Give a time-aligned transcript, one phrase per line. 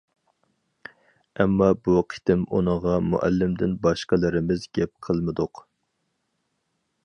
[1.43, 5.67] ئەمما بۇ قېتىم ئۇنىڭغا مۇئەللىمدىن باشقىلىرىمىز گەپ قىلمىدۇق.